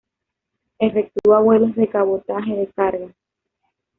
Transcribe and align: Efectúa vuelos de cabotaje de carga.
Efectúa 0.79 1.41
vuelos 1.41 1.75
de 1.75 1.87
cabotaje 1.87 2.55
de 2.55 2.65
carga. 2.73 3.13